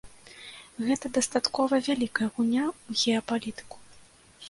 [0.87, 3.77] Гэта дастаткова вялікая гульня ў геапалітыку.